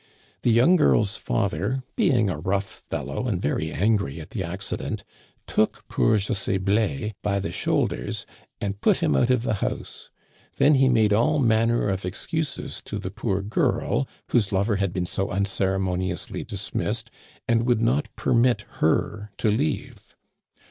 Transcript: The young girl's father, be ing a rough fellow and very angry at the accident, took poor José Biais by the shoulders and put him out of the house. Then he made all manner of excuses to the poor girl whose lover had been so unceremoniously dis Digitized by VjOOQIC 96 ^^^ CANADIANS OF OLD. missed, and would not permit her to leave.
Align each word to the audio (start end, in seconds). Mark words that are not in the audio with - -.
The 0.41 0.49
young 0.49 0.77
girl's 0.77 1.15
father, 1.15 1.83
be 1.95 2.09
ing 2.09 2.27
a 2.27 2.39
rough 2.39 2.81
fellow 2.89 3.27
and 3.27 3.39
very 3.39 3.71
angry 3.71 4.19
at 4.19 4.31
the 4.31 4.43
accident, 4.43 5.03
took 5.45 5.87
poor 5.89 6.17
José 6.17 6.57
Biais 6.57 7.13
by 7.21 7.39
the 7.39 7.51
shoulders 7.51 8.25
and 8.59 8.81
put 8.81 8.97
him 8.97 9.15
out 9.15 9.29
of 9.29 9.43
the 9.43 9.53
house. 9.61 10.09
Then 10.57 10.73
he 10.73 10.89
made 10.89 11.13
all 11.13 11.37
manner 11.37 11.87
of 11.87 12.03
excuses 12.03 12.81
to 12.85 12.97
the 12.97 13.11
poor 13.11 13.43
girl 13.43 14.07
whose 14.29 14.51
lover 14.51 14.77
had 14.77 14.91
been 14.91 15.05
so 15.05 15.29
unceremoniously 15.29 16.45
dis 16.45 16.71
Digitized 16.71 16.73
by 16.73 16.79
VjOOQIC 16.79 16.83
96 16.83 17.03
^^^ 17.03 17.05
CANADIANS 17.05 17.05
OF 17.05 17.05
OLD. 17.05 17.05
missed, 17.05 17.11
and 17.47 17.65
would 17.67 17.81
not 17.81 18.15
permit 18.15 18.61
her 18.81 19.31
to 19.37 19.51
leave. 19.51 20.15